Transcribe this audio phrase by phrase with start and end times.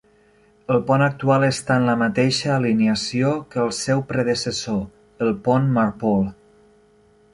[0.75, 4.83] El pont actual està en la mateixa alineació que el seu predecessor,
[5.27, 6.35] el pont Marpole.